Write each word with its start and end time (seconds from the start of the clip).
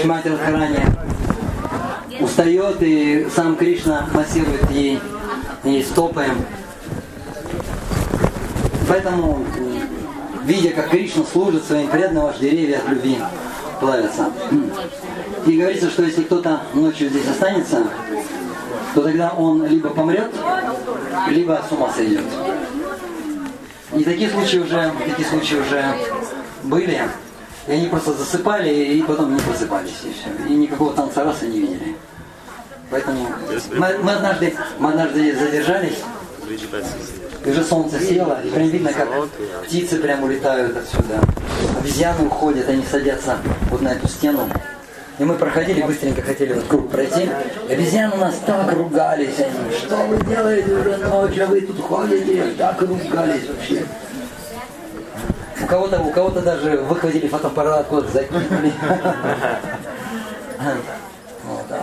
Шимати 0.00 0.28
Радхарани 0.28 0.80
устает, 2.20 2.76
и 2.80 3.26
сам 3.34 3.56
Кришна 3.56 4.08
массирует 4.14 4.70
ей, 4.70 4.98
ей 5.64 5.84
стопы. 5.84 6.24
Поэтому, 8.88 9.44
видя, 10.44 10.70
как 10.70 10.90
Кришна 10.90 11.24
служит 11.24 11.64
своим 11.64 11.88
преданным, 11.88 12.26
аж 12.26 12.38
деревья 12.38 12.78
от 12.78 12.88
любви 12.88 13.18
плавятся. 13.80 14.30
И 15.46 15.58
говорится, 15.58 15.90
что 15.90 16.04
если 16.04 16.22
кто-то 16.22 16.62
ночью 16.72 17.10
здесь 17.10 17.28
останется, 17.28 17.84
то 18.94 19.02
тогда 19.02 19.30
он 19.30 19.66
либо 19.66 19.90
помрет, 19.90 20.30
либо 21.28 21.62
с 21.68 21.72
ума 21.72 21.90
сойдет. 21.94 22.24
И 23.94 24.04
такие 24.04 24.30
случаи 24.30 24.58
уже, 24.58 24.90
такие 25.06 25.28
случаи 25.28 25.56
уже 25.56 25.84
были. 26.62 27.02
И 27.66 27.72
они 27.72 27.86
просто 27.86 28.12
засыпали 28.12 28.72
и 28.72 29.02
потом 29.02 29.34
не 29.34 29.40
просыпались. 29.40 30.00
И, 30.04 30.12
все. 30.12 30.52
и 30.52 30.56
никакого 30.56 30.92
танца 30.94 31.24
раса 31.24 31.46
не 31.46 31.60
видели. 31.60 31.96
Поэтому 32.90 33.26
мы, 33.74 33.98
мы, 34.02 34.12
однажды, 34.12 34.54
мы 34.78 34.90
однажды 34.90 35.34
задержались, 35.34 35.98
и 37.44 37.50
уже 37.50 37.64
солнце 37.64 37.98
село, 38.00 38.36
и 38.44 38.50
прям 38.50 38.68
видно, 38.68 38.92
как 38.92 39.08
птицы 39.64 39.96
прям 39.96 40.22
улетают 40.24 40.76
отсюда. 40.76 41.20
Обезьяны 41.80 42.26
уходят, 42.26 42.68
они 42.68 42.84
садятся 42.84 43.38
вот 43.70 43.80
на 43.80 43.92
эту 43.92 44.06
стену. 44.08 44.46
И 45.18 45.24
мы 45.24 45.34
проходили, 45.34 45.82
быстренько 45.82 46.20
хотели 46.22 46.52
вот 46.52 46.64
круг 46.64 46.90
пройти. 46.90 47.30
Обезьяны 47.68 48.14
у 48.16 48.18
нас 48.18 48.34
так 48.44 48.72
ругались. 48.72 49.38
Они, 49.38 49.76
что 49.76 49.96
вы 49.96 50.22
делаете 50.24 50.72
уже 50.72 50.96
ночью, 50.98 51.46
вы 51.46 51.60
тут 51.62 51.80
ходите, 51.80 52.44
так 52.58 52.80
ругались 52.82 53.48
вообще. 53.48 53.86
У 55.62 55.66
кого-то, 55.66 56.00
у 56.00 56.10
кого-то 56.10 56.40
даже 56.40 56.78
выхватили 56.78 57.28
фотоаппарат, 57.28 57.86
куда-то 57.86 58.12
закинули. 58.12 58.72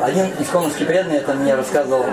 Один 0.01 0.27
исконовский 0.39 0.85
преданный 0.85 1.17
это 1.17 1.33
мне 1.33 1.55
рассказывал 1.55 2.05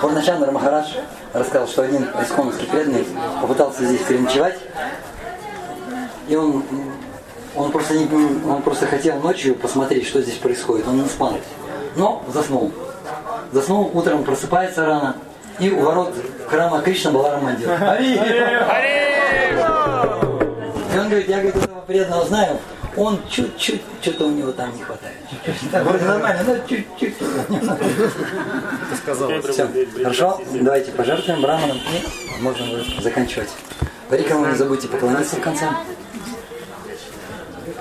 Пурначандра 0.00 0.50
Махарадж 0.50 0.94
рассказал, 1.32 1.66
что 1.66 1.82
один 1.82 2.08
исконовский 2.22 2.66
преданный 2.66 3.06
попытался 3.40 3.84
здесь 3.84 4.02
переночевать, 4.02 4.58
и 6.28 6.36
он, 6.36 6.62
он, 7.56 7.72
просто 7.72 7.94
не, 7.94 8.06
он 8.48 8.62
просто 8.62 8.86
хотел 8.86 9.18
ночью 9.20 9.54
посмотреть, 9.56 10.06
что 10.06 10.20
здесь 10.20 10.36
происходит. 10.36 10.86
Он 10.86 11.02
не 11.02 11.08
спал, 11.08 11.38
но 11.96 12.22
заснул. 12.32 12.72
Заснул, 13.52 13.90
утром 13.94 14.24
просыпается 14.24 14.86
рано, 14.86 15.16
и 15.60 15.70
у 15.70 15.80
ворот 15.80 16.14
храма 16.48 16.80
Кришна 16.82 17.10
была 17.10 17.32
Рамандир. 17.32 17.68
И 20.94 20.98
он 20.98 21.08
говорит, 21.08 21.28
я 21.28 21.36
говорит, 21.36 21.56
этого 21.56 21.80
преданного 21.82 22.26
знаю, 22.26 22.58
он 22.96 23.20
чуть-чуть, 23.28 23.82
что-то 24.00 24.26
у 24.26 24.30
него 24.30 24.52
там 24.52 24.74
не 24.76 24.82
хватает. 24.82 25.16
Вроде 25.84 26.04
нормально, 26.04 26.42
но 26.44 26.58
чуть-чуть. 26.66 27.14
Все, 29.52 29.68
хорошо, 30.02 30.40
давайте 30.52 30.92
пожертвуем 30.92 31.42
браманом 31.42 31.76
и 31.76 32.42
можно 32.42 32.64
заканчивать. 33.00 33.50
Варикам 34.10 34.48
не 34.50 34.56
забудьте 34.56 34.88
поклониться 34.88 35.36
в 35.36 35.40
конце. 35.40 35.68